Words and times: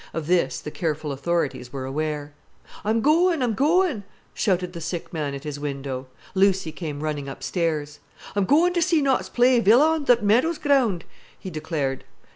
Of 0.15 0.25
this 0.25 0.59
the 0.59 0.71
careful 0.71 1.11
authorities 1.11 1.71
were 1.71 1.85
aware. 1.85 2.33
"I'm 2.83 3.01
goin', 3.01 3.43
I'm 3.43 3.53
goin'!" 3.53 4.03
shouted 4.33 4.73
the 4.73 4.81
sick 4.81 5.13
man 5.13 5.35
at 5.35 5.43
his 5.43 5.59
window. 5.59 6.07
Lucy 6.33 6.71
came 6.71 7.03
running 7.03 7.29
upstairs. 7.29 7.99
"I'm 8.35 8.45
goin' 8.45 8.73
ter 8.73 8.81
see 8.81 8.99
Notts 9.03 9.29
play 9.29 9.59
Villa 9.59 9.89
on 9.93 10.05
th' 10.05 10.23
Meadows 10.23 10.57
ground," 10.57 11.05
he 11.37 11.51
declared. 11.51 12.03